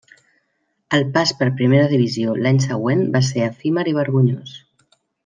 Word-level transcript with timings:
El 0.97 1.03
pas 1.17 1.33
per 1.41 1.49
Primera 1.59 1.91
divisió 1.93 2.33
l'any 2.45 2.61
següent 2.65 3.05
va 3.17 3.23
ser 3.29 3.45
efímer 3.53 3.85
i 3.93 3.99
vergonyós. 4.03 4.57